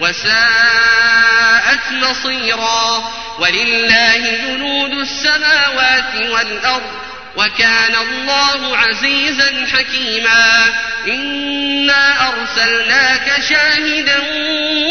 وساءت 0.00 1.92
مصيرا 1.92 3.12
ولله 3.38 4.18
جنود 4.46 4.92
السماوات 4.92 6.14
والأرض 6.30 7.04
وكان 7.36 7.94
الله 7.94 8.76
عزيزا 8.76 9.66
حكيما 9.72 10.64
إنا 11.08 12.28
أرسلناك 12.28 13.42
شاهدا 13.48 14.18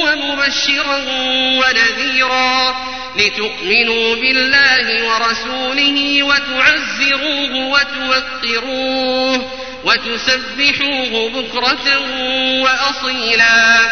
ومبشرا 0.03 0.97
ونذيرا 1.59 2.75
لتؤمنوا 3.17 4.15
بالله 4.15 5.03
ورسوله 5.03 6.23
وتعزروه 6.23 7.55
وتوقروه 7.55 9.51
وتسبحوه 9.83 11.29
بكرة 11.29 11.99
وأصيلا 12.61 13.91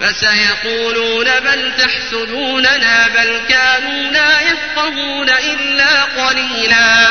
فسيقولون 0.00 1.24
بل 1.24 1.72
تحسدوننا 1.78 3.08
بل 3.08 3.40
كانوا 3.48 4.12
لا 4.12 4.40
يفقهون 4.40 5.30
إلا 5.30 6.02
قليلا. 6.02 7.08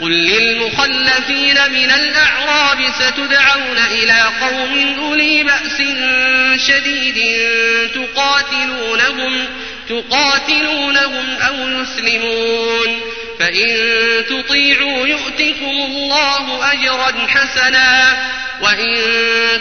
قل 0.00 0.10
للمخلفين 0.10 1.72
من 1.72 1.90
الأعراب 1.90 2.78
ستدعون 2.98 3.78
إلى 3.90 4.22
قوم 4.40 4.96
أولي 4.98 5.42
بأس 5.42 5.82
شديد 6.66 7.40
تقاتلونهم 7.94 9.48
تقاتلونهم 9.88 11.36
أو 11.48 11.54
يسلمون. 11.54 13.00
فإن 13.38 13.76
تطيعوا 14.28 15.06
يؤتكم 15.06 15.70
الله 15.70 16.72
أجرا 16.72 17.26
حسنا. 17.28 18.16
وإن 18.60 18.96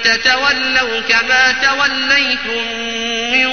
تتولوا 0.04 1.02
كما 1.10 1.52
توليتم 1.52 2.64
من 3.32 3.50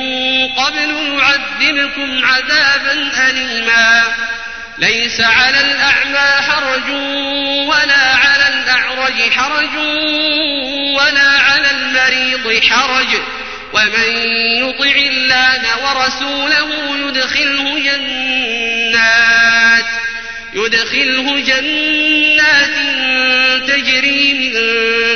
قبل 0.49 0.91
يعذبكم 1.19 2.25
عذابا 2.25 3.11
أليما 3.29 4.03
ليس 4.79 5.21
على 5.21 5.61
الأعمى 5.61 6.43
حرج 6.43 6.91
ولا 7.69 8.15
على 8.15 8.49
الأعرج 8.49 9.31
حرج 9.31 9.77
ولا 10.97 11.29
على 11.29 11.71
المريض 11.71 12.63
حرج 12.65 13.07
ومن 13.73 14.17
يطع 14.59 14.97
الله 14.97 15.63
ورسوله 15.85 16.97
يدخله 17.09 17.79
جنات 17.79 19.23
يدخله 20.55 21.41
جنات 21.41 22.92
تجري 23.67 24.33
من 24.35 24.53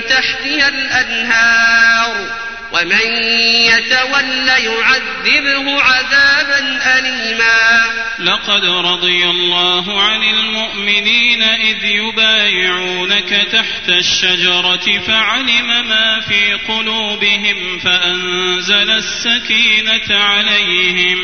تحتها 0.08 0.68
الأنهار 0.68 2.46
ومن 2.72 3.24
يتول 3.42 4.48
يعذبه 4.48 5.82
عذابا 5.82 6.80
أليما. 6.98 7.84
لقد 8.18 8.64
رضي 8.64 9.24
الله 9.24 10.02
عن 10.02 10.22
المؤمنين 10.22 11.42
إذ 11.42 11.84
يبايعونك 11.84 13.48
تحت 13.52 13.88
الشجرة 13.88 15.00
فعلم 15.06 15.88
ما 15.88 16.20
في 16.20 16.52
قلوبهم 16.68 17.78
فأنزل 17.78 18.90
السكينة 18.90 20.16
عليهم 20.18 21.18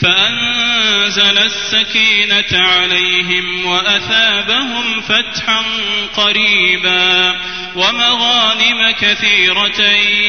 فأنزل 0.00 0.73
السكينة 1.04 2.44
عليهم 2.52 3.66
وأثابهم 3.66 5.00
فتحا 5.00 5.62
قريبا 6.16 7.34
ومغانم 7.74 8.90
كثيرة 9.00 9.80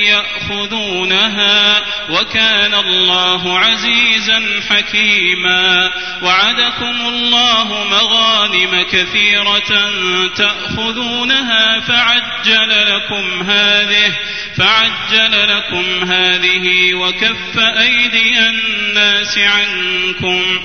يأخذونها 0.08 1.82
وكان 2.10 2.74
الله 2.74 3.60
عزيزا 3.60 4.44
حكيما 4.70 5.92
وعدكم 6.22 6.96
الله 7.08 7.84
مغانم 7.84 8.86
كثيرة 8.92 9.92
تأخذونها 10.36 11.80
فعجل 11.80 12.96
لكم 12.96 13.44
هذه 13.44 14.14
فعجل 14.58 15.58
لكم 15.58 16.12
هذه 16.12 16.94
وكف 16.94 17.60
أيدي 17.60 18.40
الناس 18.40 19.38
عنكم 19.38 20.65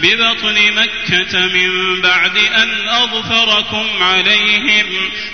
ببطن 0.00 0.72
مكة 0.72 1.40
من 1.40 2.00
بعد 2.00 2.36
أن 2.36 2.88
أظفركم 2.88 4.02
عليهم 4.02 4.86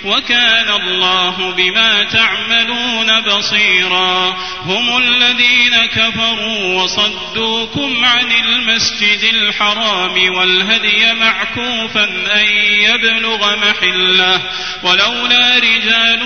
وكان 0.03 0.69
الله 0.69 1.51
بما 1.51 2.03
تعملون 2.03 3.21
بصيرا. 3.21 4.37
هم 4.61 4.97
الذين 4.97 5.85
كفروا 5.85 6.83
وصدوكم 6.83 8.05
عن 8.05 8.31
المسجد 8.31 9.23
الحرام 9.23 10.35
والهدي 10.35 11.13
معكوفا 11.13 12.03
أن 12.33 12.45
يبلغ 12.81 13.55
محلة. 13.55 14.41
ولولا 14.83 15.57
رجال 15.57 16.23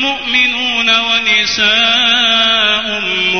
مؤمنون 0.00 0.90
ونساء 0.90 2.23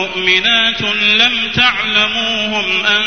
مؤمنات 0.05 0.83
لم 0.83 1.51
تعلموهم 1.55 2.87
أن 2.87 3.05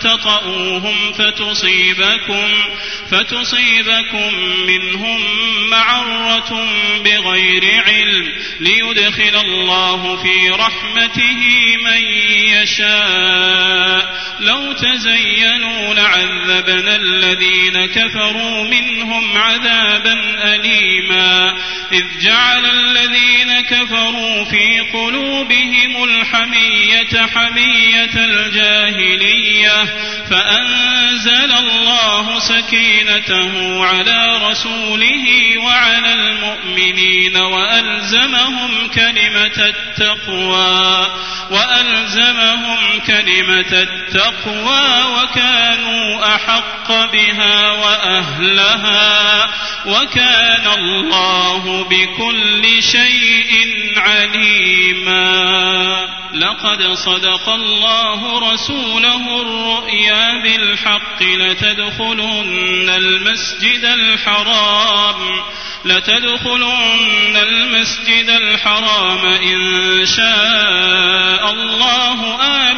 تطؤوهم 0.00 1.12
فتصيبكم 1.12 2.48
فتصيبكم 3.10 4.34
منهم 4.66 5.20
معرة 5.70 6.68
بغير 7.04 7.82
علم 7.86 8.32
ليدخل 8.60 9.40
الله 9.40 10.16
في 10.22 10.50
رحمته 10.50 11.40
من 11.84 12.02
يشاء. 12.62 13.39
لو 14.40 14.72
تزينوا 14.72 15.94
لعذبنا 15.94 16.96
الذين 16.96 17.86
كفروا 17.86 18.64
منهم 18.64 19.38
عذابا 19.38 20.14
أليما. 20.54 21.56
إذ 21.92 22.04
جعل 22.22 22.66
الذين 22.66 23.60
كفروا 23.60 24.44
في 24.44 24.80
قلوبهم 24.92 26.04
الحمية 26.04 27.26
حمية 27.34 28.14
الجاهلية 28.16 29.84
فأنزل 30.30 31.52
الله 31.52 32.38
سكينته 32.38 33.84
على 33.84 34.50
رسوله 34.50 35.58
وعلى 35.58 36.12
المؤمنين 36.12 37.36
وألزمهم 37.36 38.88
كلمة 38.88 39.72
التقوى 39.74 41.06
وألزمهم 41.50 43.00
كلمة 43.06 43.72
التقوى. 43.72 44.29
وكانوا 45.06 46.34
أحق 46.34 47.12
بها 47.12 47.72
وأهلها 47.72 49.48
وكان 49.86 50.66
الله 50.78 51.84
بكل 51.90 52.82
شيء 52.82 53.68
عليما. 53.96 55.40
لقد 56.34 56.92
صدق 56.92 57.48
الله 57.48 58.52
رسوله 58.52 59.42
الرؤيا 59.42 60.42
بالحق 60.42 61.22
لتدخلن 61.22 62.88
المسجد 62.88 63.84
الحرام 63.84 65.40
لتدخلن 65.84 67.36
المسجد 67.36 68.30
الحرام 68.30 69.26
إن 69.26 70.06
شاء 70.06 71.52
الله 71.52 72.38
آمنين 72.42 72.69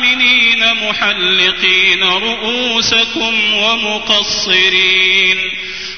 محلقين 0.92 2.02
رؤوسكم 2.04 3.54
ومقصرين 3.54 5.38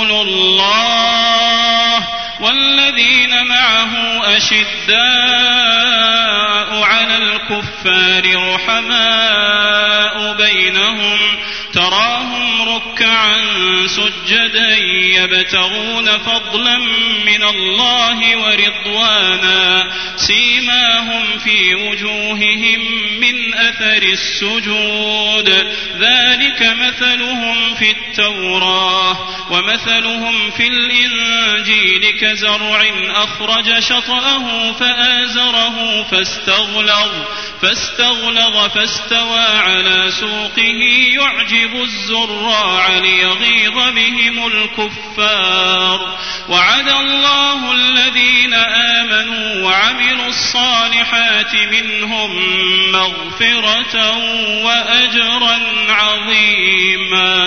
رسول 0.00 0.10
الله 0.28 2.08
والذين 2.40 3.46
معه 3.46 3.92
أشداء 4.36 5.00
على 6.82 7.16
الكفار 7.16 8.54
رحماء 8.54 10.32
بينهم 10.32 11.18
تراهم 11.72 12.49
ركعا 13.00 13.40
سجدا 13.86 14.76
يبتغون 15.16 16.18
فضلا 16.18 16.78
من 17.26 17.42
الله 17.42 18.36
ورضوانا. 18.36 19.92
سيماهم 20.16 21.38
في 21.38 21.74
وجوههم 21.74 22.80
من 23.20 23.54
أثر 23.54 24.02
السجود. 24.02 25.48
ذلك 26.00 26.62
مثلهم 26.62 27.74
في 27.74 27.90
التوراه 27.90 29.16
ومثلهم 29.50 30.50
في 30.50 30.66
الإنجيل 30.66 32.10
كزرع 32.20 32.84
أخرج 33.14 33.78
شطأه 33.78 34.72
فآزره 34.72 36.02
فاستغلظ. 36.10 37.12
فاستغلظ 37.62 38.56
فاستوى 38.74 39.40
على 39.40 40.10
سوقه 40.10 40.80
يعجب 41.14 41.82
الزراع 41.82 42.98
ليغيظ 42.98 43.74
بهم 43.74 44.46
الكفار. 44.46 46.18
وعد 46.48 46.88
الله 46.88 47.72
الذين 47.72 48.54
آمنوا 48.54 49.64
وعملوا 49.64 50.28
الصالحات 50.28 51.54
منهم 51.54 52.30
مغفرة 52.92 54.16
وأجرا 54.64 55.58
عظيما. 55.88 57.40